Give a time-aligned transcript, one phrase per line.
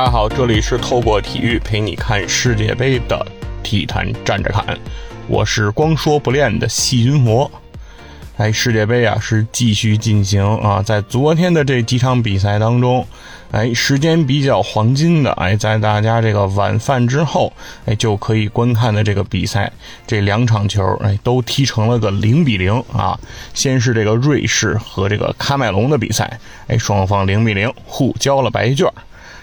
[0.00, 3.22] 大家好，这里是透过体育陪你看世界杯的
[3.62, 4.64] 体坛站着看，
[5.28, 7.50] 我是光说不练的细菌佛。
[8.38, 13.06] 哎，世界杯啊是继续进行啊，在昨天的这几场比赛当中，
[13.50, 17.52] 哎，时间比较黄金的，哎，在大家这个晚饭之后，
[17.84, 19.70] 哎，就可以观看的这个比赛，
[20.06, 23.20] 这两场球，哎，都踢成了个零比零啊。
[23.52, 28.90] 先是这个瑞士和这个喀麦隆的比赛，哎，双方零比零互交了白卷。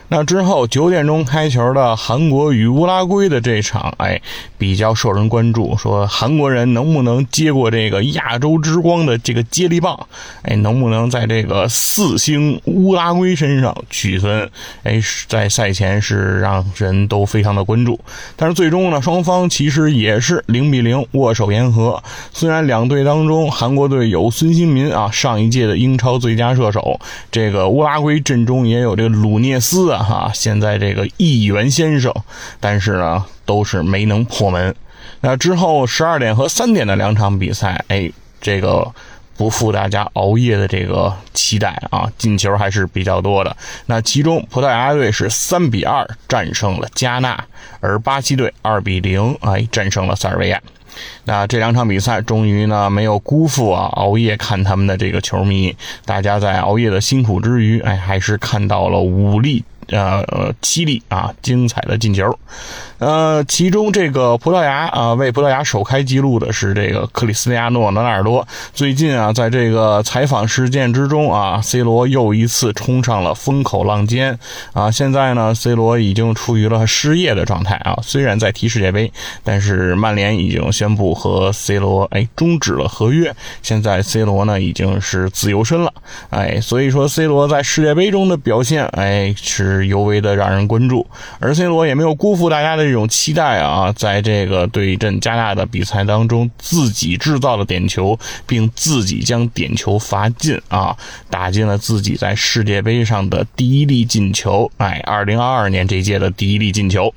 [0.09, 4.21] 那之后九点钟开球的韩国与乌拉圭的这场，哎，
[4.57, 5.75] 比较受人关注。
[5.75, 10.07] 说韩国人能不能接过这个亚洲之光的这个接力棒？
[10.43, 14.49] 哎，能不能在这个四星乌拉圭身上取分？
[14.84, 17.99] 哎，在赛前是让人都非常的关注。
[18.37, 22.01] 但是最终呢，双方其实也是零比零握手言和。
[22.31, 26.98] 虽然两队当中，韩国队有孙兴民啊，上一届的英超最佳射手；
[27.29, 29.96] 这个乌拉圭阵中也有这个鲁涅斯啊。
[30.03, 32.13] 哈，现在这个议员先生，
[32.59, 34.76] 但是呢，都是没能破门。
[35.21, 38.93] 那之后十二点和三点的两场比赛，哎，这个
[39.35, 43.55] 不负大家熬夜的这个期待啊，进球还是比较多的。
[43.87, 47.43] 那其中葡萄牙队是三比二战胜了加纳，
[47.79, 50.61] 而巴西队二比零哎战胜了塞尔维亚。
[51.26, 59.63] 那这两场比赛终于呢没有辜负啊熬夜看他们的这个球迷，大家在熬夜的辛苦之余，哎，还是看到了武力。
[59.90, 62.38] 呃呃，犀利啊，精彩的进球。
[62.99, 68.47] 呃，其中这个葡萄牙啊，为葡萄牙首开纪录的是这个克里斯蒂亚诺·罗纳尔多。
[68.74, 74.38] 最近啊，在这个采访事件之中啊，C 罗又一次冲上了风口浪尖
[74.74, 74.90] 啊。
[74.90, 78.00] 现在呢，C 罗已经处于了失业的状态啊。
[78.01, 79.12] 虽然在踢世界杯，
[79.44, 83.31] 但是曼联已经宣布和 C 罗哎终止了合约。
[83.62, 85.94] 现在 C 罗呢已经是自由身了，
[86.31, 89.76] 哎，所以说 C 罗在世界杯中的表现哎是。
[89.77, 91.05] 是尤为的让人关注，
[91.39, 100.97] 而 C 罗也没有辜负大家的这种期待啊，在这个对阵加纳的比赛当中，自己制造了点球，并自己将点球罚进啊，
[101.29, 107.13] 打进了自己在世界杯上的第一粒进球，哎，二零二二年这届的第一粒进球。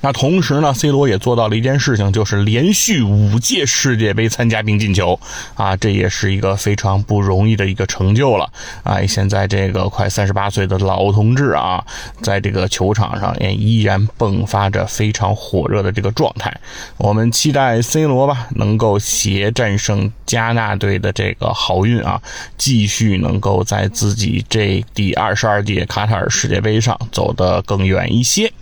[0.00, 5.18] 那同时呢，C 罗也做到了一件事情，就是连续五届世界杯参加并进球，
[5.54, 8.50] 啊，这也是一个非常不容易的一个成就了。
[8.82, 11.84] 啊，现在这个快三十八岁的老同志啊，
[12.20, 16.54] 在这个球场上也依然迸发着非常火热的这个状态。
[16.96, 22.20] 我们期待 C 罗吧，能够携战胜加纳队的这个好运啊，
[22.56, 28.52] 继续能够在自己这第二十二届卡塔尔世界杯上走得更远一些。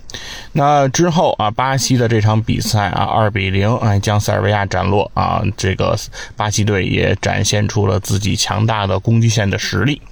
[0.52, 5.96] 那之后啊，巴西的这场比赛啊，二比零哎将塞尔维亚斩落啊，这个
[6.36, 10.02] 巴西队也展现出了自己强大的攻击线的实力。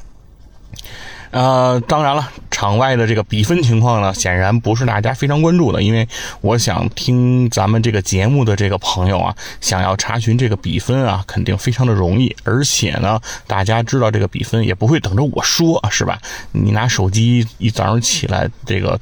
[1.30, 6.08] 呃，当然了，场外的这个比分情况呢，显然不是大家非常关注的，因为
[6.40, 16.18] 我想听咱们这个节目的这个朋友啊，想要查询这个比分啊，肯定非常的容易，而且呢，大家知道这个比分也不会等着我说，是吧？
[16.52, 18.98] 你拿手机一早上起来这个。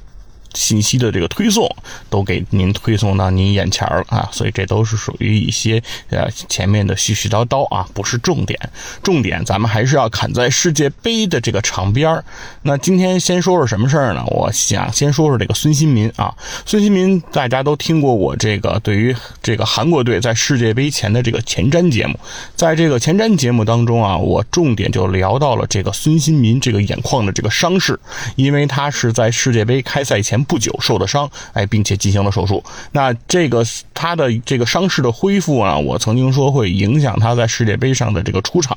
[0.56, 1.69] 信息的这个推送
[2.09, 8.59] 都给您推送到您眼前了啊，所以这都是属于一些呃前面的絮絮叨叨啊，不是重点。
[9.03, 12.25] 重点咱们还是要砍在世界杯的这个场边儿。
[12.62, 14.25] 那今天先说说什么事儿呢？
[14.28, 16.34] 我想先说说这个孙兴民啊。
[16.65, 22.19] 孙兴民大家都听过我这个对于这个韩国队在世界杯前的这个前瞻节目，
[22.55, 28.00] 在这个前瞻节目当中啊，我重点就聊到了这个孙兴民这个眼眶的这个伤势，
[28.37, 30.45] 因为他是在世界杯开赛前。
[30.46, 32.62] 不久受的伤，哎，并且进行了手术。
[32.92, 33.64] 那这个
[33.94, 35.76] 他的这个伤势的恢复啊？
[35.76, 38.76] 我曾经说会影响他在世界杯上的这个出场。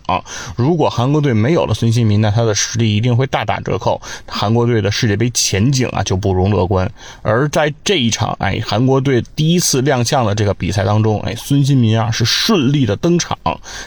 [0.55, 6.89] 如果韩国队没有了孙兴民，那他的实力一定会大打折扣，韩国队的世界杯前景啊就不容乐观。
[7.21, 13.37] 而在这一场，哎，韩国队第一次亮相的这个比赛当中，哎，孙兴民啊是顺利的登场，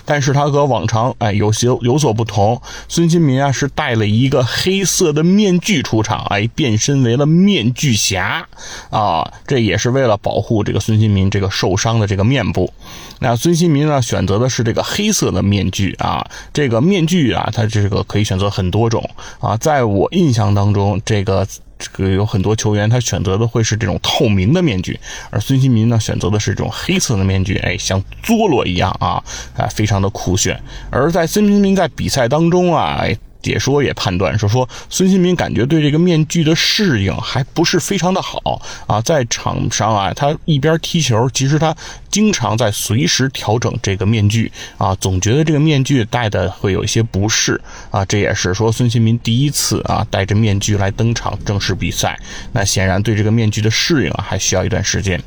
[0.04, 7.71] 但是他和往常哎有些有所不同，孙兴民啊是戴了一个黑色的面具出场，哎，变身为了面。
[7.72, 8.46] 巨侠
[8.90, 12.72] 啊，这也是为了保护这个孙兴民这个受伤的这个面部。
[13.20, 16.26] 那孙兴民呢，选择的是这个黑色的面具啊。
[16.52, 19.08] 这个面具啊，它这个可以选择很多种
[19.40, 19.56] 啊。
[19.56, 21.46] 在我印象当中，这个
[21.78, 24.98] 这个有很多球员他选择的会是这种透明的面具，
[25.30, 29.22] 而孙兴民呢，选择的是这种黑色的面具，哎，像佐罗一样啊，
[29.56, 30.60] 啊，非常的酷炫。
[30.90, 33.04] 而在孙兴民在比赛当中啊，
[33.42, 41.76] 解说也判断说说孙兴民感觉对这个面具的适应还不是非常的好啊，在场上啊，他一边踢球，其实他
[42.10, 47.60] 经常在随时调整这个面具啊，总觉得这个面具戴的会有一些不适
[47.90, 52.18] 啊，这也是说孙兴民第一次啊戴着面具来登场正式比赛，
[52.52, 55.20] 那显然对这个面具的适应啊还需要一段时间。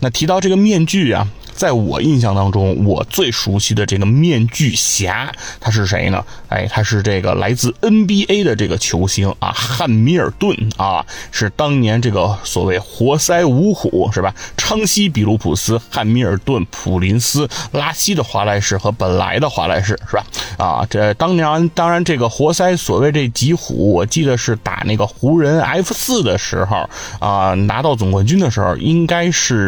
[0.00, 1.26] 那提到这个面具啊。
[1.52, 5.30] 在我印象当中，我最熟悉的这个面具侠，
[5.60, 6.24] 他是谁呢？
[6.48, 14.34] 哎，他是这个来自 NBA 的这个球星啊，汉密尔顿啊，是当年这个所谓活塞五虎是吧？
[14.56, 20.24] 昌西、比卢普斯、汉密尔顿、普林斯、拉希的华莱士和本来的华莱士是吧？
[20.56, 26.88] 啊，这当年当然这个活塞所谓这几虎，我记得是打那个湖人 F 四的时候
[27.18, 29.59] 啊，拿到总冠军的时候，应该是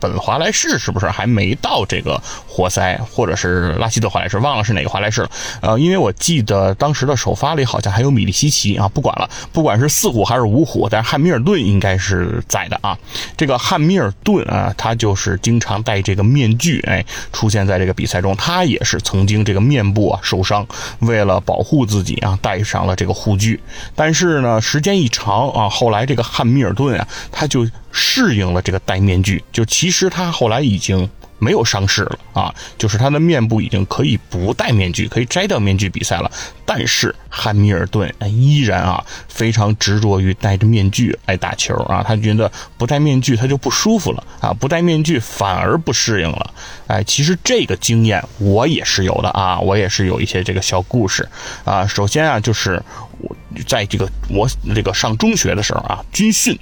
[0.00, 1.26] 本华莱士是不是还？
[1.26, 5.30] 没到这个活塞，或者是拉希德华莱士，忘了是哪个华莱士了。
[5.60, 8.88] 呃，因为我记得当时的首发里好像还有米利西奇啊。
[8.88, 12.96] 不管了，不管是四虎还是五虎，但是汉密尔顿应该是在的啊。
[13.36, 18.34] 这个汉密尔顿啊，他就是经常戴这个面具，哎，出现在这个比赛中。
[18.36, 20.64] 他也是曾经这个面部啊受伤，
[21.00, 23.60] 为了保护自己啊，戴上了这个护具。
[23.94, 29.42] 但是呢，时间一长啊，后来这个汉密尔顿啊，他就适应了这个戴面具。
[29.50, 31.10] 就其实他后来已经。
[31.38, 36.32] 没有伤势了啊，就是他的面部已经可以不戴面具，可以摘掉面具比赛了。
[36.64, 46.54] 但是汉密尔顿依然啊非常执着于戴着面具来打球啊，他觉得不戴面具他就不舒服了啊，不戴面具反而不适应了。
[46.86, 51.28] 哎，其实这个经验我也是有的啊，我也是有一些这个小故事
[51.66, 51.86] 啊。
[51.86, 52.82] 首先啊，就是
[53.18, 56.58] 我在这个我这个上中学的时候啊，军训。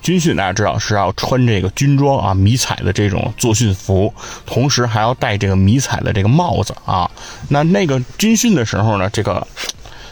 [0.00, 4.12] 军训大家知道是要穿这个军装啊，迷彩的这种作训服，
[4.46, 7.10] 同时还要戴这个迷彩的这个帽子啊。
[7.48, 9.46] 那那个军训的时候呢，这个，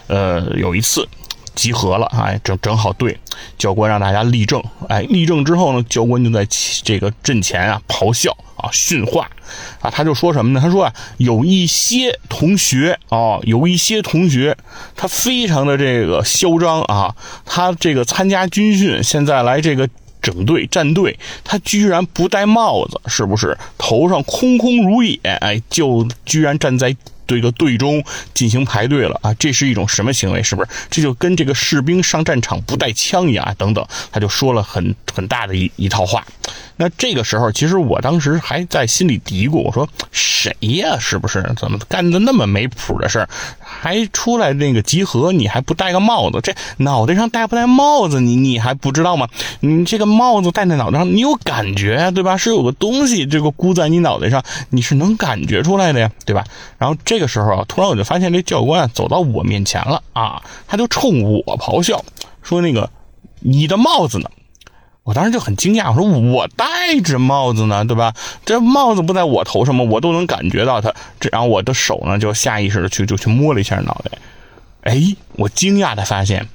[0.09, 1.09] 呃，有一次
[1.57, 3.19] 集合了，哎，正正好对，
[3.59, 6.47] 教官让大家立正，哎，立正之后呢，教官就在
[6.85, 8.33] 这个阵前啊咆哮。
[8.57, 9.29] 啊，训话，
[9.83, 10.59] 啊，他就说什么呢？
[10.59, 14.57] 他说啊，有一些同学啊，有一些同学，
[14.97, 17.15] 他非常的这个嚣张啊，
[17.45, 19.87] 他这个参加军训，现在来这个
[20.23, 23.55] 整队站队，他居然不戴帽子，是不是？
[23.77, 26.97] 头上空空如也，哎，就居然站在。
[27.27, 28.03] 这个队中
[28.35, 30.43] 进行排队了啊，这是一种什么行为？
[30.43, 30.69] 是不是？
[30.91, 36.25] 这就跟这个士兵上战场不带枪一样啊，等等，他就说了很很大的一一套话。
[36.79, 40.99] 那这个时候，其实我当时还在心里嘀咕，我说谁呀？
[41.01, 41.43] 是不是？
[41.57, 43.29] 怎么干的那么没谱的事儿？
[43.59, 46.39] 还出来那个集合，你还不戴个帽子？
[46.43, 48.21] 这脑袋上戴不戴帽子？
[48.21, 49.27] 你你还不知道吗？
[49.61, 52.37] 你这个帽子戴在脑袋上，你有感觉对吧？
[52.37, 56.45] 是有个东西这个箍在你脑袋上，你是能感觉出来的呀，对吧？
[56.77, 62.05] 然后这这个时候啊，突然我就发现这教官走到我面前了啊，他就冲我咆哮
[62.43, 62.91] 说：“那个
[63.41, 64.29] 你的帽子呢？”
[65.03, 68.13] 我当时就很惊讶，我说我戴着帽子呢，对吧？
[68.45, 69.83] 这帽子不在我头上吗？
[69.85, 70.93] 我都能感觉到它。
[71.19, 74.19] 这然后我的手呢，就下意识的去就去摸了一下脑袋。
[74.83, 76.47] 哎，我惊讶的发现，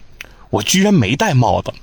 [0.52, 1.74] 我居然没戴帽子。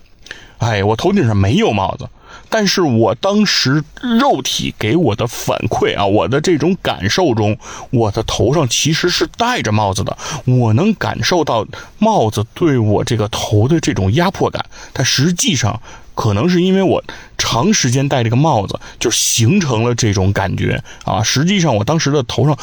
[0.59, 2.09] 哎，我头顶上没有帽子，
[2.49, 7.59] 但是我当时肉体给我的反馈啊，我的这种感受中，
[7.91, 10.17] 我的头上其实是戴着帽子的。
[10.45, 11.67] 我能感受到
[11.99, 15.81] 帽子对我这个头的这种压迫感，它实际上。
[16.15, 17.05] 可能是因为我
[17.37, 21.23] 长时间戴这个帽子，就形成了这种感觉啊。
[21.23, 22.59] 实际上我当时的头上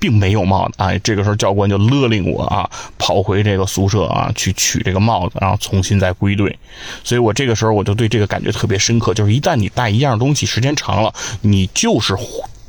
[0.00, 0.98] 并没有帽子啊。
[1.04, 6.58] 这个时候教官就勒令我啊，跑回这个宿舍啊，去取这个帽子，然后重新再归队。
[7.04, 12.16] 所以我这个时候我就对这个感觉特别深刻，就是一旦你带一样东西时间长了，你就是。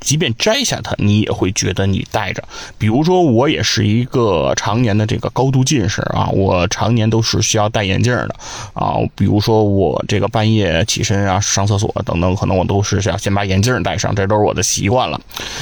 [0.02, 2.44] 即便摘下它，你也会觉得你戴着。
[2.78, 8.36] 比如说，我也是一个常年的这个高度近视啊，我常年都是需要戴眼镜的
[8.74, 8.96] 啊。
[9.16, 15.22] 比如说，我这个半夜起身啊、上厕所等等，可能我都是要先把眼镜戴上，这都是我的习惯了。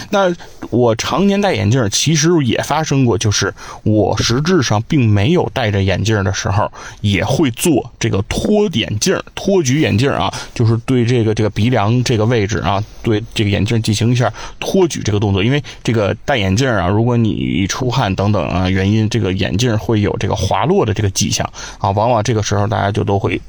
[0.09, 0.33] 那
[0.69, 3.53] 我常年戴眼镜，其实也发生过，就是
[3.83, 14.28] 我实质上并没有戴着眼镜的时候，也会做这个脱眼镜、脱举眼镜啊，就是对这个这个鼻梁这个位置啊，对这个眼镜进行一下。
[14.59, 23.39] 托举这个动作，因为这个戴眼镜啊，如果你出汗等等啊原因，这个眼镜会有这个滑落的这个迹象啊，往往这个时候大家就都会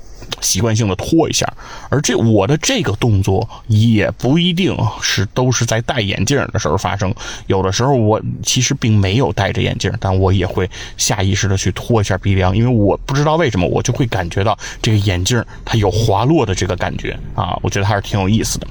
[0.40, 1.46] 习惯性的拖一下。
[1.88, 7.14] 而这我的这个动作也不一定是都是在戴眼镜的时候发生，
[7.46, 18.66] 有的时候我其实并没有戴着眼镜，但我也会下意识的去拖一下鼻梁，因为我不知道为什么我就会感觉到这个眼镜它有滑落的这个感觉啊，我觉得还是挺有意思的。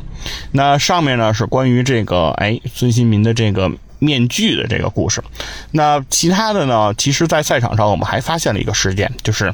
[0.51, 5.23] 那上面呢是关于这个哎孙兴民的这个面具的这个故事。
[5.71, 6.93] 那其他的呢？
[6.97, 9.53] 其实，在赛场上我们还发现了一个事件，就是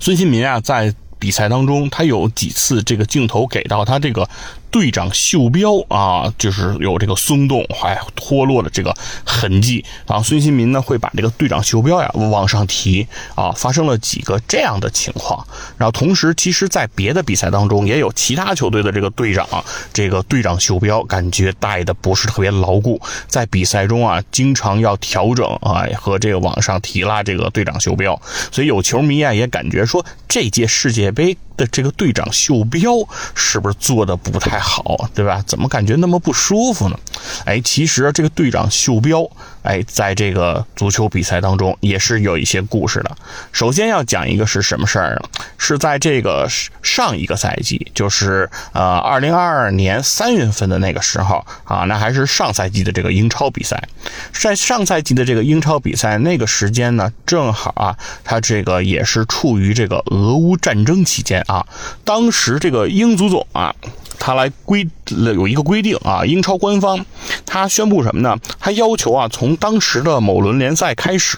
[0.00, 4.28] 孙兴民啊，在比赛当中，他有几次这个镜头给到他这个。
[4.74, 8.92] 队长袖标啊，就是有这个松动、还脱落的这个
[9.24, 9.84] 痕迹。
[10.04, 15.46] 然后孙兴民呢会把这个队长袖标呀往上提啊，发生了几个这样的情况。
[15.78, 19.46] 然后同时，其实，在别的比赛当中，也有其他球队的这个队长，
[19.92, 28.20] 这个队长袖标感觉戴的不是特别牢固，在比赛中啊，经常要调整啊和这个往上提拉这个队长袖标。
[28.50, 32.92] 所以有球迷啊也感觉说，这届世界杯的这个队长袖标
[33.34, 34.58] 是不是做的不太？
[34.58, 35.42] 好，对吧？
[35.46, 36.98] 怎么感觉那么不舒服呢？
[37.44, 39.28] 哎，其实这个队长袖标，
[39.64, 43.16] 哎，在这个足球比赛当中也是有一些故事的。
[43.50, 45.22] 首先要讲一个是什么事儿呢？
[45.56, 46.46] 是在这个
[46.82, 53.82] 上一个赛季，就是呃，二零二二年三月份的那个时候啊，那还是上赛季的这个英超比赛。
[54.32, 61.66] 在上赛季的这个英超比赛那个时间呢，正好啊，他这个也是处于这个俄乌战争期间啊。
[62.04, 63.74] 当时这个英足总啊。
[64.16, 64.88] 他来规
[65.34, 67.04] 有一个规定啊，英超官方
[67.44, 68.38] 他宣布什么呢？
[68.58, 71.36] 他要求啊，从当时的某轮联赛开始，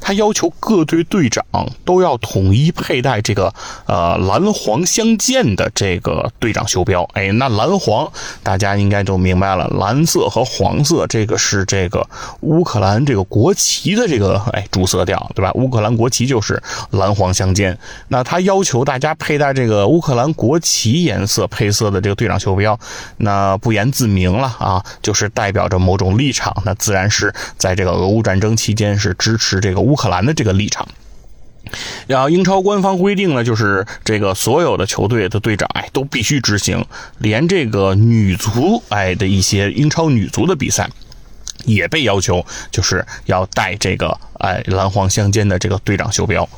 [0.00, 1.44] 他要求各队队长
[1.84, 3.52] 都要统一佩戴这个
[3.86, 7.02] 呃蓝黄相间的这个队长袖标。
[7.12, 8.10] 哎，那蓝黄
[8.42, 12.08] 大家应该都明白了，蓝色和黄色这个是这个
[12.40, 15.52] 乌克兰这个国旗的这个哎主色调，对吧？
[15.54, 17.76] 乌克兰国旗就是蓝黄相间。
[18.08, 22.12] 那他要求大家佩戴这个乌克兰国旗颜色配色的这个。
[22.22, 22.78] 队长袖标，
[23.16, 30.86] 那不言自明了啊，就是代表着某种立场，那自然是在这个俄乌战争期间是支持这个乌克兰的这个立场。
[32.06, 36.84] 然后英超官方规定呢，就是这个所有的球队的队长哎都必须执行，
[37.18, 40.90] 连这个女足哎的一些英超女足的比赛。
[41.64, 46.48] 也被要求就是要带这个哎蓝黄相间的这个队长袖标，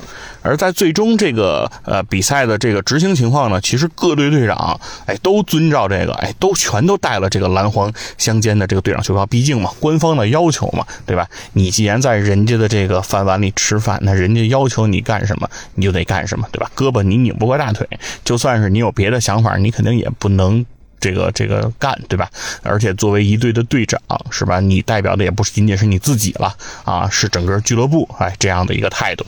[0.42, 11.28] 而在最终这个呃比赛的这个执行情况呢，其实各队队长哎都遵照这个哎都全都带了这个蓝黄相间的这个队长袖标，毕竟嘛官方的要求嘛，对吧？
[11.52, 16.70] 你既然在人家的这个饭碗里吃饭，那人家要求你干什么你就得干什么，对吧？
[16.74, 17.86] 胳膊你拧不过大腿，
[18.24, 20.64] 就算是你有别的想法，你肯定也不能。
[21.04, 22.30] 这个这个干对吧？
[22.62, 24.58] 而且作为一队的队长是吧？
[24.58, 29.26] 你代表的也不是仅仅是你自己了啊，是整个俱乐部哎这样的一个态度。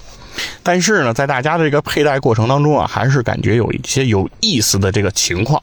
[0.63, 5.63] 但是呢，在大家的这个佩戴过程当中啊，还是感觉有一些有意思的这个情况。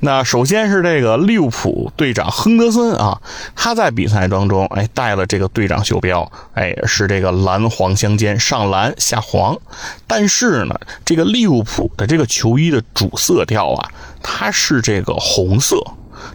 [0.00, 3.20] 那首先是这个利物浦队长亨德森啊，
[3.56, 9.58] 他在比赛当中哎带了这个队长袖标，哎是这个蓝黄相间，上蓝下黄。
[10.06, 13.90] 但是呢，这个利物浦的这个球衣的主色调啊，
[14.22, 15.76] 它是这个红色。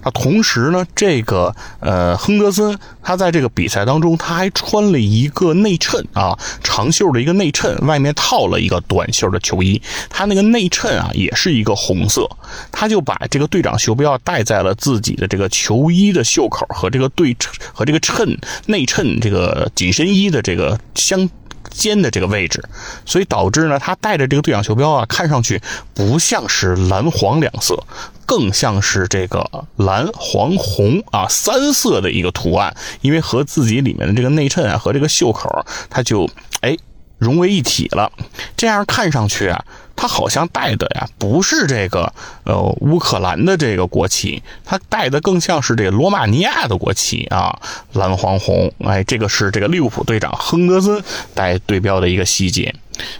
[0.03, 9.81] 那同时呢，这个呃，亨德森他在这个比赛当中，他还穿了一个内衬啊，长袖的一个内衬，外面套了一个短袖的球衣。
[10.09, 12.29] 他那个内衬啊，也是一个红色。
[12.71, 17.35] 他就把这个队长袖标戴在了自己的这个球衣的袖口和这个对
[17.73, 21.29] 和这个衬内衬这个紧身衣的这个相。
[21.69, 22.63] 肩的这个位置，
[23.05, 25.61] 所以导致呢，他带着这个队长袖标啊，看上去
[25.93, 27.83] 不像是蓝黄两色，
[28.25, 36.29] 更像是这个蓝黄红啊三色的一个图案，因为和自己里面的这个内衬啊和这个袖口，它就
[36.61, 36.75] 哎
[37.17, 38.11] 融为一体了，
[38.57, 39.63] 这样看上去啊。
[39.99, 42.13] 他好像戴的呀，不是这个
[42.45, 47.59] 呃乌克兰的这个国旗，他戴的更像是这个罗马尼亚的国旗啊，
[47.91, 48.71] 蓝黄红。
[48.85, 51.03] 哎，这个是这个利物浦队长亨德森
[51.33, 52.73] 带队标的一个细节。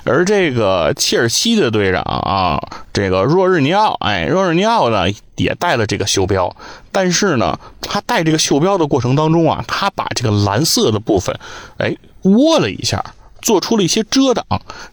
[0.06, 2.58] 而这个切尔西的队长啊，
[2.94, 5.04] 这个若日尼奥，哎，若日尼奥呢
[5.36, 6.56] 也带了这个袖标，
[6.94, 11.38] 但是呢，他戴这个袖标的过程当中啊，他把这个蓝色的部分，
[11.78, 13.04] 哎，窝了一下。
[13.42, 14.46] 做出了一些遮挡，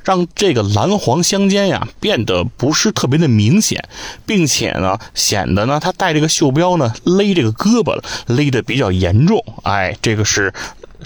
[0.05, 3.89] 让这个蓝黄相间呀变得不是特别的明显，
[4.25, 9.45] 并且呢，显得呢他戴这个袖标呢勒这个胳膊勒得比较严重。
[9.63, 10.53] 哎，这个是。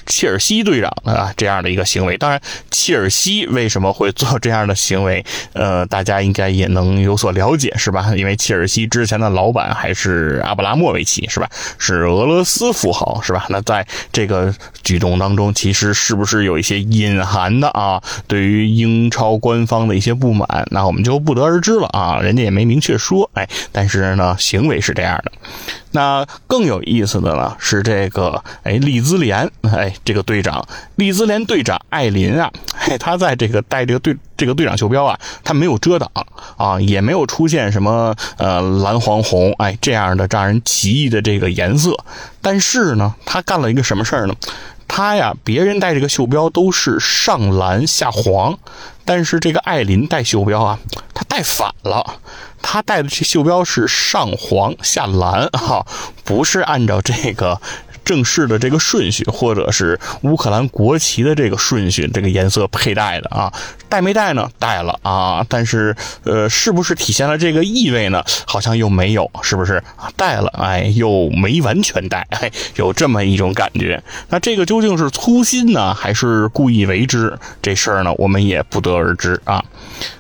[0.07, 8.13] 切尔西队长啊，这样的一个行为，当然，切尔西为什么会做这样的行为，呃，大家应该也能有所了解，是吧？
[8.17, 11.49] 因为切尔西之前的老板还是阿布拉莫维奇，是吧？
[11.79, 13.47] 是俄罗斯富豪，是吧？
[13.49, 18.03] 那在这个举动当中，其实是不是有一些隐含的啊？
[18.27, 22.21] 对于英超官方的一些不满，那我们就不得而知了啊。
[22.21, 25.33] 人家也没明确说，哎，但是呢，行为是这样的。
[25.93, 30.67] 那更有意思的呢是这个，哎，利兹联，哎，这个队长，
[30.97, 36.09] 利兹联队长艾琳啊，哎，他在这个带这个队这个队长袖标啊，他没有遮挡
[36.57, 41.97] 啊，也没有出现什么呃蓝黄红，哎，这样的让人奇异的这个颜色。
[42.41, 44.35] 但是呢，他干了一个什么事儿呢？
[44.87, 48.59] 他呀，别人带这个袖标都是上蓝下黄，
[49.05, 50.79] 但是这个艾琳带袖标啊，
[51.15, 52.15] 他带反了。
[52.63, 55.87] 他带的这袖标是上黄下蓝哈，
[56.25, 57.61] 不是按照这个。
[58.05, 63.53] 正式的这个顺序，或者是乌克兰国旗的这个顺序，这个颜色佩戴的啊，
[63.89, 64.49] 戴没戴呢？
[64.59, 68.25] 戴了啊，但是呃，是不是体现了这个意味呢？
[68.47, 69.83] 好像又没有，是不是？
[70.17, 74.03] 戴了，哎，又没完全戴，哎，有这么一种感觉。
[74.29, 77.39] 那这个究竟是粗心呢，还是故意为之？
[77.63, 79.65] 这事儿呢，我们也不得而知啊。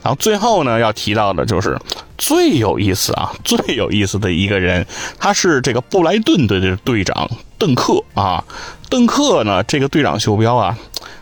[0.03, 1.79] 然后最后呢，要提到的就是
[2.19, 4.87] 最有意思啊，最有意思的一个人，
[5.19, 7.29] 他是这个布莱顿队的队长。
[7.61, 8.43] 邓克啊，
[8.89, 9.63] 邓克呢？
[9.65, 10.77] 这个队长袖标啊，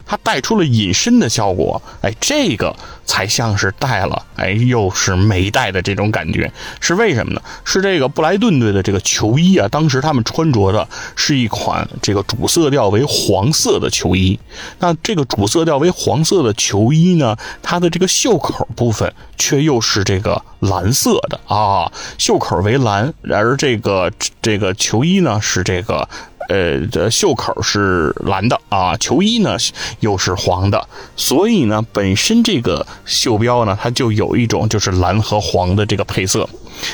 [0.09, 1.81] 它带出了隐身的效果。
[2.01, 2.75] 哎，这个
[3.05, 6.51] 才像是带了，哎，又是没带的这种感觉。
[6.81, 7.43] 是为什么呢？
[7.65, 14.39] 是这个布莱顿队的这个球衣啊，当时他们穿着的是一款这个主色调为黄色的球衣。
[14.79, 24.11] 那这个主色调为黄色的球衣呢，它的这个袖口部分却又是这个蓝色的啊，袖口为蓝，而这个
[24.41, 26.09] 这个球衣呢是这个。
[26.49, 29.57] 呃，这袖口是蓝的啊，球衣呢
[30.01, 36.49] 又是黄的，所以呢，本身这个袖标呢，它就有一种就是蓝和黄的这个配色。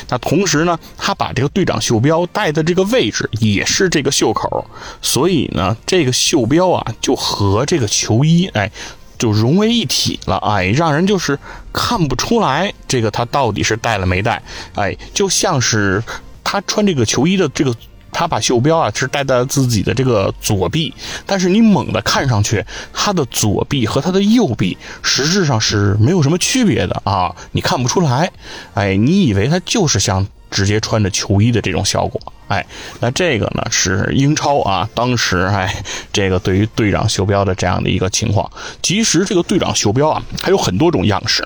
[0.09, 4.67] 那同时呢，他把这个队长袖标戴的这个位置也是这个袖口，
[5.01, 8.69] 所以呢，这个袖标啊就和这个球衣哎
[9.17, 11.39] 就融为一体了，哎，让人就是
[11.73, 14.43] 看不出来这个他到底是戴了没戴，
[14.75, 16.03] 哎，就像是
[16.43, 17.73] 他穿这个球衣的这个。
[18.15, 20.95] 他把袖标啊是戴在自己的这个左臂，
[21.27, 28.31] 但是你猛地看上去，他的左臂和他的右臂实质上是没有什么区别的啊，你看不出来，
[28.75, 32.65] 哎，你以为他就是像直接穿着球衣的这种效果，哎，
[33.01, 38.49] 那这个呢是英超啊，当时哎，这个对于队长袖标的这样的一个情况，
[38.81, 41.45] 其实这个队长袖标啊还有很多种样式。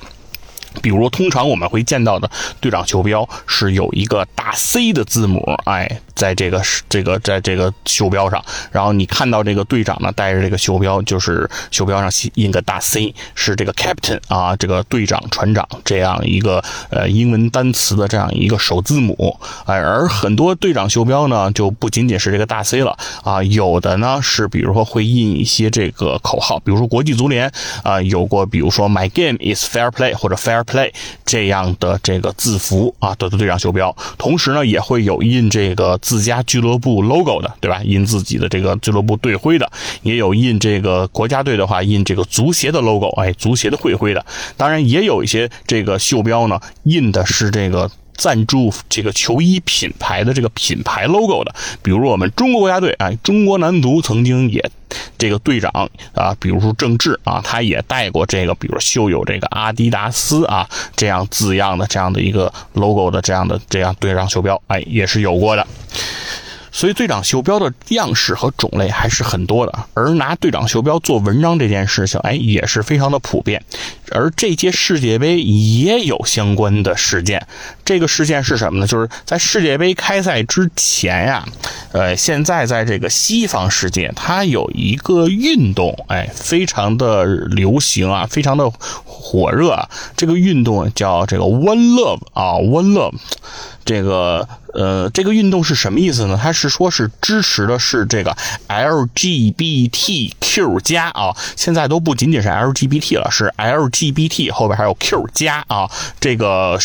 [0.80, 2.30] 比如，通常我们会见到的
[2.60, 8.44] 队长袖标是有一个大 C 的字母，哎，在这个这个在这个袖标上。
[8.70, 19.38] 然后你看到这个队长呢，带着这个袖标，就是袖标上印个大 C，是这个 Captain 啊，这个队长、船长这样一个呃英文单词的这样一个首字母。
[19.66, 27.50] 哎，而很多队长袖标呢，就不仅仅是这个大 C 了啊，有的呢是比如说会印一些这个口号，比如说国际足联
[27.82, 30.67] 啊有过，比如说 My game is fair play 或者 fair。
[30.68, 30.92] Play
[31.24, 37.80] 这样的这个字符啊，的队长袖标，同时呢也会有印这个自家俱乐部 logo 的，对吧？
[37.84, 39.70] 印自己的这个俱乐部队徽的，
[40.02, 44.24] 也有印这个国家队的话印这个足协的 logo，哎，足协的会徽的。
[44.56, 47.90] 当然也有一些这个袖标呢，印的是这个。
[48.18, 54.70] 赞助这个球衣品牌的这个品牌 logo 的，比如我们中国国家队啊，中国男足曾经也
[55.16, 55.70] 这个队长
[56.14, 65.66] 啊，比如说郑智啊，他也带过这个，比如绣有这个阿迪达斯啊这样字样的这样的一个 logo 的这样的这样队长袖标，哎，也是有过的。
[66.70, 73.64] 所以队长袖标的样式和种类还是很多的，而拿队长袖标做文章这件事情，哎，也是非常的普遍。
[74.12, 77.48] 而这届世界杯也有相关的事件，
[77.88, 78.86] 这个事件是什么呢？
[78.86, 81.48] 就是在世界杯开赛之前呀，
[81.92, 88.70] 呃，现在在这个西方世界，它有一个运动，哎，非常的流行啊，非常的
[89.06, 89.88] 火热。
[90.14, 93.14] 这个运动叫这个 One Love 啊，One Love。
[93.86, 96.38] 这个呃，这个运动是什么意思呢？
[96.42, 98.36] 它是说是支持的是这个
[98.68, 100.28] LGBTQ
[100.80, 106.78] 加啊，现在都不仅仅是 LGBT 了，是 LGBT 后边还有 Q 加啊，这个。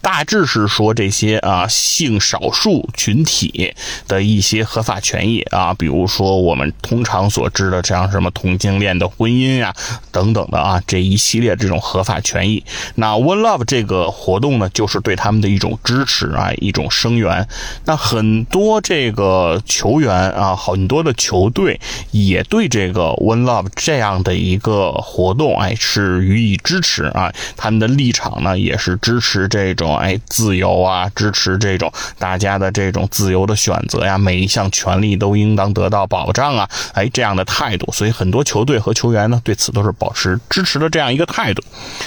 [0.00, 3.74] 大致是说这些啊性少数群体
[4.06, 9.74] 的一些合法权益啊，比如说我们通常所知的像什么同性恋的婚姻呀
[10.12, 12.62] 等等的啊这一系列这种合法权益。
[12.96, 17.46] 那 One Love 这个活动呢，就是对他们的一种支持啊，一种声援。
[17.86, 29.96] 那很多这个球员啊，很多的球队也对这个 One Love 这样的一个活动哎是予以支持啊，他们的立场呢也是支持这种。
[29.96, 41.62] 哎，自由啊，支持这种大家的这种自由的选择呀，每一项权利都应当得到保障啊，哎，这样的态度，所以很多球队和球员呢，对此都是保持支持的这样一个态度。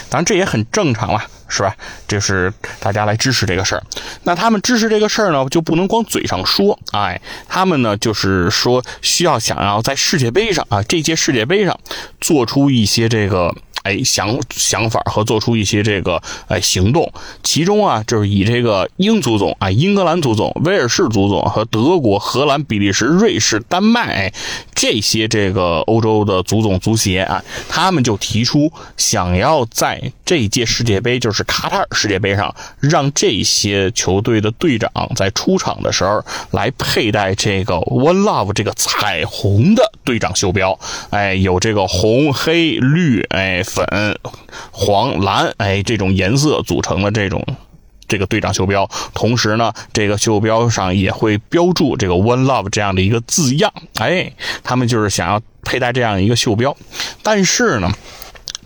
[0.09, 1.21] 当然，这也很正常了。
[1.49, 1.73] 是吧？
[2.09, 3.81] 这是大家来支持这个事儿。
[4.23, 11.79] 那他们支持这个事儿呢，就不能光嘴上说，哎，他们呢就是说需要想要在世界杯上啊，这届世界杯上
[12.19, 13.55] 做出一些这个。
[13.87, 17.09] 哎，想想法和做出一些这个哎行动，
[17.41, 24.33] 其中啊，就是以这个英足总啊、英格兰足总、威尔士足总和德国、荷兰、比利时、瑞士、丹麦
[24.75, 36.21] 这些这个欧洲的足总足协啊，他们就提出想要在这一届世界杯，就是卡塔尔世界杯上，让这些球队的队长在出场的时候
[36.51, 40.77] 来佩戴这个 One Love 这个彩虹的队长袖标，
[41.09, 43.63] 哎，有这个红、黑、绿，哎。
[43.77, 44.19] 粉、
[44.71, 47.45] 黄、蓝，哎，这种颜色组成的这种
[48.07, 56.75] 这个队长袖标，同时呢，这个袖标上也会标注这个 “One Love” 这样的一个字样，哎，他们就是想要佩戴这样一个袖标。
[57.21, 57.91] 但是呢，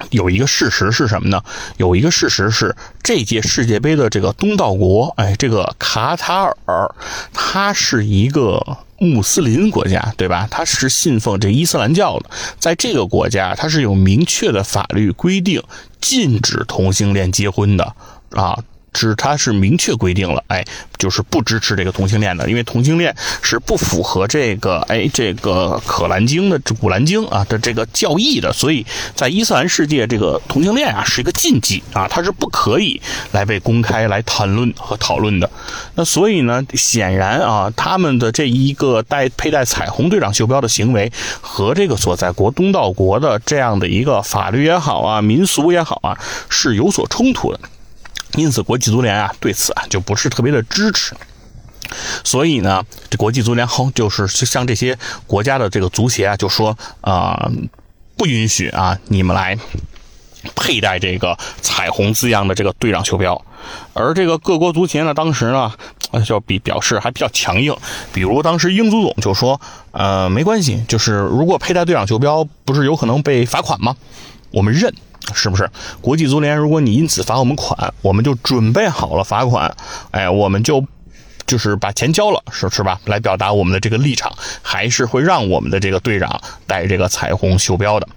[0.10, 1.44] 有一个事实是什么呢？
[1.78, 6.96] 有一个事实是，这届世界杯的这个东道国，哎，这个卡塔尔，
[7.34, 8.78] 它是一个。
[9.04, 10.48] 穆斯林国家，对吧？
[10.52, 15.64] 它是信奉这伊斯兰教的，在这个国家，它是有明确的法律规定
[16.00, 17.96] 禁止同性恋结婚的
[18.30, 18.60] 啊。
[18.94, 20.64] 是，它是明确规定了，哎，
[20.98, 33.02] 就是不支持这个同性恋的，因为同性恋是不符合这个，哎，这个可兰经的、古兰经啊的这个教义的，所以在伊斯兰世界，这个同性恋啊是一个禁忌啊，它是不可以
[33.32, 35.50] 来被公开来谈论和讨论的。
[35.96, 46.18] 那所以呢，显然啊，他们的这一个带佩戴彩虹队长袖标的行为，和这个所在国东道国的这样的一个法律也好啊，民俗也好啊，
[46.50, 47.60] 是有所冲突的。
[48.36, 51.14] 因此，国际足联啊对此啊就不是特别的支持，
[52.24, 57.52] 所以呢，这国际足联后就是像这些国家的这个足协啊，就说啊，
[58.16, 59.58] 不允许啊你们来
[60.56, 63.40] 佩戴这个彩虹字样的这个队长袖标。
[63.94, 65.72] 而这个各国足协呢，当时呢
[66.26, 67.76] 就比表示还比较强硬，
[68.12, 69.60] 比如当时英足总就说，
[69.92, 73.96] 呃，没关系，就是如果佩戴队长袖标，不是有可能被罚款吗？
[74.52, 74.94] 我们认。
[75.34, 75.70] 是不是
[76.02, 76.58] 国际足联？
[76.58, 79.74] 如果你因此罚我们款，我们就准备好了罚款。
[80.12, 80.86] 哎，我们就
[81.46, 83.00] 就是把钱交了，是是吧？
[83.06, 88.08] 来表达我们的这个立场，还是会让我们的这个队长带这个彩虹袖标的。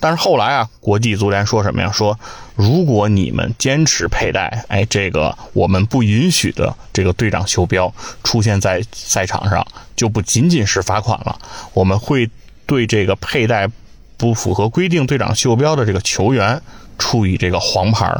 [0.00, 1.90] 但是后来啊，国际足联说什么呀？
[1.92, 2.18] 说
[2.54, 7.92] 如果你们坚持佩戴，哎，这个我们不允许的这个队长袖标
[8.24, 11.38] 出现在赛场上，就不仅仅是罚款了，
[11.74, 12.28] 我们会
[12.66, 13.70] 对这个佩戴。
[14.20, 16.60] 不符合规定队长袖标的这个球员
[16.98, 18.14] 处以这个黄牌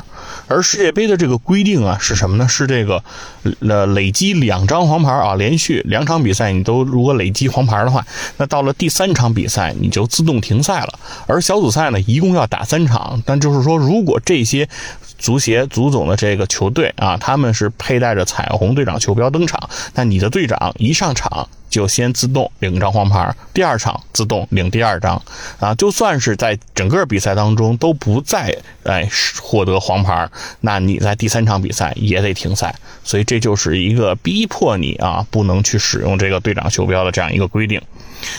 [0.49, 2.49] 而世界杯的这个规定啊是什么呢？
[2.49, 3.03] 是这个
[3.61, 8.05] 呃累积两张黄牌啊，连续两场比赛你都如果累积黄牌的话，
[8.37, 10.99] 那到了第三场比赛你就自动停赛了。
[11.27, 14.69] 而小组赛呢一共要打三场，但就是说如果这些
[15.19, 21.49] 足协足总的这个球队啊，他们是佩戴着彩虹队长袖标登场，那你的队长一上场。
[21.71, 25.23] 就先自动领一张黄牌，第二场自动领第二张，
[25.61, 28.53] 啊，就算是在整个比赛当中都不再
[28.83, 29.09] 哎
[29.41, 30.10] 获得黄牌，
[30.61, 37.81] 那你在第三场比赛也得停赛，所以这就是一个逼迫你啊不能去使用这个队长袖标的这样一个规定。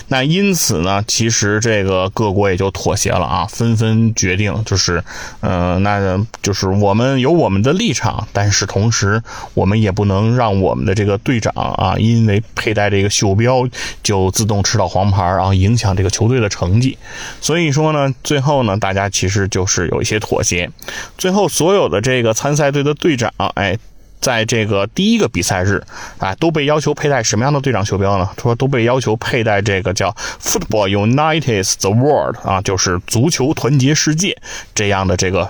[0.07, 5.03] 那因此呢，其实这个各国也就妥协了啊，纷纷决定就是，
[5.41, 9.21] 嗯，那就是我们有我们的立场，但是同时
[9.53, 13.67] 我们也不能让我们的这个队长啊，因为佩戴这个袖标
[14.03, 16.97] 就自动吃到黄牌啊，影响这个球队的成绩。
[17.39, 20.69] 所以说呢，最后呢，大家其实就是有一些妥协。
[21.17, 23.77] 最后所有的这个参赛队的队长，哎。
[24.21, 25.83] 在这个第一个比赛日，
[26.19, 28.29] 啊，都被要求佩戴什么样的队长袖标呢？
[28.41, 34.37] 说都被要求佩戴这个叫 “Football Unites the World” 啊，就是足球团结世界
[34.73, 35.49] 这样的这个。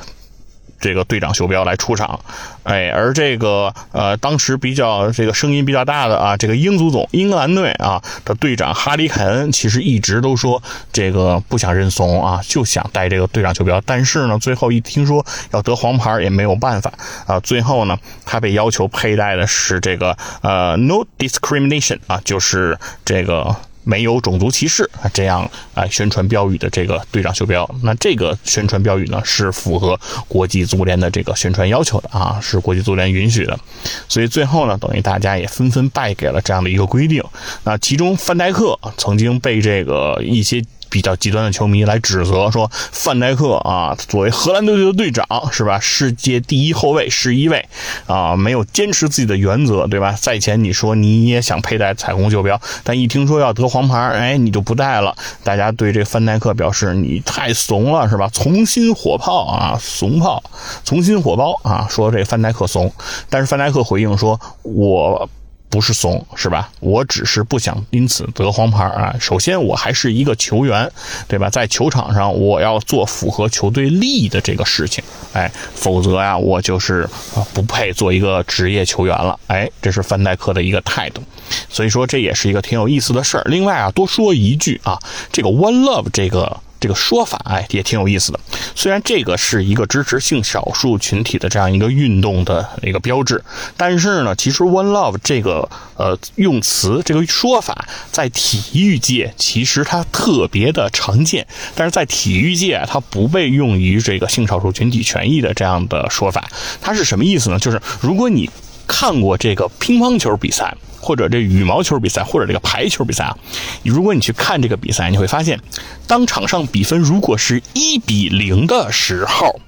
[0.81, 2.19] 这个队长袖标来出场，
[2.63, 13.79] 哎，而这个呃，当时比较这个声音比较大的啊，这个英足总英格兰队啊的队长哈里凯恩，其实一直都说这个不想认怂啊，就想带这个队长袖标。
[13.85, 16.91] 但是呢，最后一听说要得黄牌也没有办法
[17.27, 23.55] 啊，最后呢，他被要求佩戴的是这个呃 “No discrimination” 啊，就是这个。
[23.83, 33.59] 没有种族歧视啊，这样啊宣传标语的这个队长袖标，那这个宣传标语呢是符合国际足联的这个宣传要求的啊，是国际足联允许的，
[34.07, 37.23] 所以最后呢，等于大家也纷纷败给了这样的一个规定。
[37.63, 45.79] 那其中范戴克曾经被这个一些比较极端的球迷来指责说，范戴克啊，作为荷兰队队的队长是吧？
[45.79, 47.65] 世界第一后卫十一位
[48.05, 50.11] 啊，没有坚持自己的原则，对吧？
[50.13, 55.15] 赛前你说你也想佩戴彩虹袖标，但一听说要得黄牌，哎，你就不戴了。
[55.43, 58.29] 大家对这范戴克表示你太怂了，是吧？
[58.33, 60.43] 重新火炮啊，怂炮，
[60.83, 62.93] 重新火包啊，说这范戴克怂，
[63.29, 65.29] 但是范戴克回应说，我。
[65.71, 66.69] 不是怂是吧？
[66.81, 69.15] 我只是不想因此得黄牌啊。
[69.19, 70.91] 首先，我还是一个球员，
[71.27, 71.49] 对吧？
[71.49, 75.01] 在球场上，我要做符合球队利益的这个事情，
[75.33, 77.09] 哎，否则呀，我就是
[77.53, 79.39] 不配做一个职业球员了。
[79.47, 81.23] 哎，这是范戴克的一个态度，
[81.69, 83.43] 所以说这也是一个挺有意思的事儿。
[83.45, 84.99] 另外啊，多说一句啊，
[85.31, 86.59] 这个 One Love 这个。
[86.81, 88.39] 这个说法哎也挺有意思的，
[88.75, 93.41] 虽然这个是一个支持性少数群体的这样一个运动的一个标志，
[93.77, 106.49] 但是呢，其实 One Love 这个呃用词这个说法在体育界其实它特别的常见，但是在体育界它不被用于这个性少数群体权益的这样的说法，
[106.81, 107.59] 它是什么意思呢？
[107.59, 108.49] 就是如果你
[108.91, 110.75] 看过这个乒乓球比赛。
[111.03, 113.35] 或者这羽毛球比赛，或者这个排球比赛啊，
[113.83, 115.59] 如果你去看这个比赛，你会发现，
[116.05, 119.59] 当场上比分如果是一比零的时候，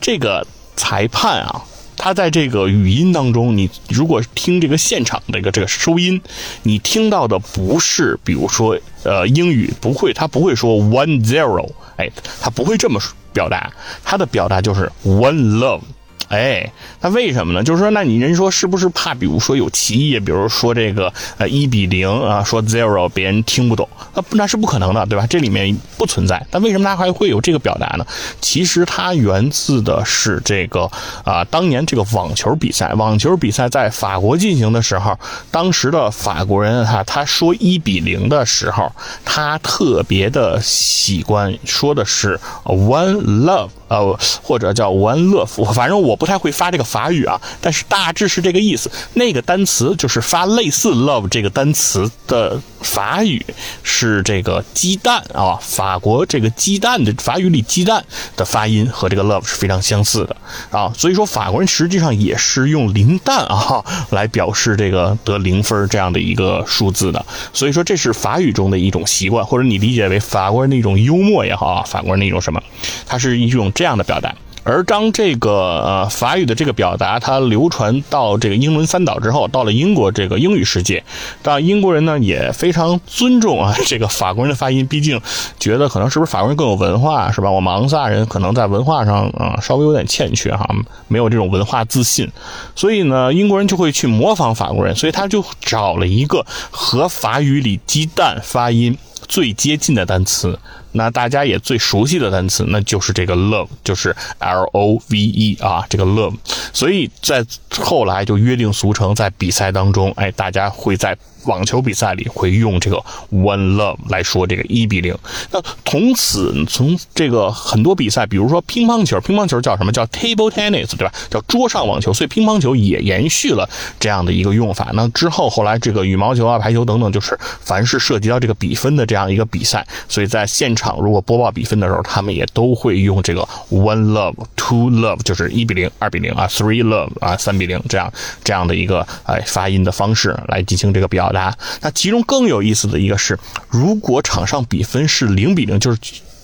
[0.00, 1.62] 这个裁判啊，
[1.96, 6.20] 他在这个语音当中，你如果听这个现场的一个这个收音，
[6.64, 13.00] 你听到的不是，比如说呃英语不会，他不会说 one zero，哎，他不会这么
[13.32, 15.82] 表达，他的表达就是 one love。
[16.28, 17.62] 哎，那为什么呢？
[17.62, 25.26] 就是说，那你人说是不是怕，比如说有歧义，比如说这个呃一比零啊，说 zero 别人听不懂，那那是不可能的，对吧？
[25.26, 26.44] 这里面不存在。
[26.50, 28.06] 但为什么他还会有这个表达呢？
[28.40, 30.90] 其实它源自的是这个
[31.24, 35.18] 啊，当年这个网球比赛，网球比赛在法国进行的时候，
[35.50, 38.92] 当时的法国人哈，他说一比零的时候，
[39.24, 43.70] 他特别的喜欢说的是 one love。
[43.88, 48.90] 呃，或者叫玩乐福，反正我不太会发这个法语啊，但是大致是这个意思。
[49.14, 53.44] 那个单词就是发类似 love 这个单词的法语
[53.82, 58.04] 是这个鸡蛋啊，法国这个鸡蛋的法语里鸡蛋
[58.36, 60.36] 的发音和这个 love 是非常相似的
[60.70, 72.60] 啊，所以说法国人实际上也是用零蛋啊来表示这个得零分这样的一个数字的，所以说这是法语中的一种习惯，或者你理解为法国人的一种幽默也好啊，法国人的一种什么，
[73.06, 73.70] 它是一种。
[73.74, 81.02] 这样的表达，而当这个呃法语的这个表达它流传到这个英伦三岛之后，到了英国这个英语世界，
[81.42, 85.20] 当英国人呢也非常尊重啊这个法国人的发音，毕竟
[85.58, 87.50] 觉得可能是不是法国人更有文化是吧？
[87.50, 90.68] 我们昂萨人可能在文化上啊稍微有点欠缺哈，
[91.06, 92.30] 没有这种文化自信，
[92.74, 100.58] 所以呢英国人就会去模仿法国人，所以他就找了一个和法语里鸡蛋发音最接近的单词。
[100.98, 106.36] 那大家也最熟悉的单词，那就是这个 love，就是 L O V E 啊，这个 love，
[106.72, 111.16] 所以在后来就约定俗成，在比赛当中，哎，大家会在。
[111.44, 112.96] 网球比赛里会用这个
[113.30, 115.16] one love 来说这个一比零。
[115.50, 121.12] 那从此从这个很多比赛，比如说乒乓球，乒乓球叫什么叫 table tennis 对吧？
[121.30, 123.68] 叫桌上网球，所以乒乓球也延续了
[124.00, 124.90] 这样的一个用法。
[124.94, 141.18] 那之后后来这个羽毛球啊、排球等等，就是凡是涉及到这个比分的这样一个比赛，所以在现场如果播报比分的时候，他们也都会用这个 one love、two love，就是一比零、二比零啊，three love 啊，三比零这样这样的一个哎发音的方式来进行这个表。
[141.18, 145.98] 表达，那其中更有意思的一个是，如果场上比分是零比零，就是。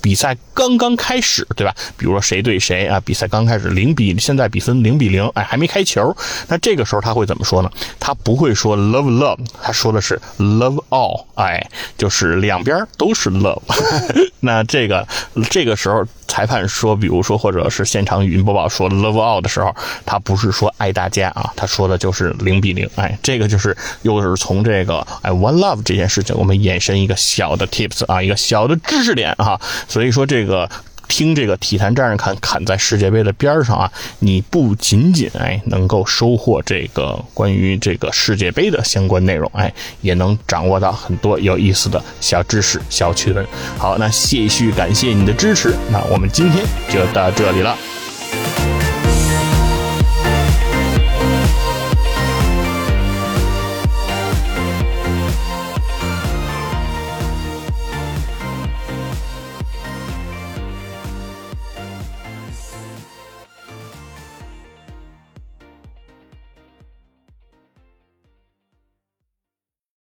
[0.05, 1.75] 比赛刚刚开始，对吧？
[1.97, 3.01] 比如说谁对谁啊？
[3.01, 6.15] 比赛刚开始零比，现在比分零比零，哎，还没开球。
[6.47, 7.71] 那这个时候他会怎么说呢？
[7.99, 13.63] 他不会说 love love，他说的是 love all，哎，就是两边都是 love。
[14.41, 15.09] 那这个
[15.49, 22.87] 这个时候裁判说，比如说或者是现场语音播报说 love all 的时候，他不是说爱大家啊，他说的就是零比零。
[22.97, 29.59] 哎，这个就是又是从这个哎 one love 这件事情，我们延伸一个小的 tips 啊，一个小的知识点啊。
[29.95, 30.69] 所以说，这个
[31.07, 43.47] 听这个体坛战士侃侃在世界杯的边上啊，你不仅仅哎能够收获这个关于这个世界杯的相关内容，哎，也能掌握到很多有意思的小知识、小趣闻。
[43.79, 47.79] 好，那谢续感谢你的支持，那我们今天就到这里了。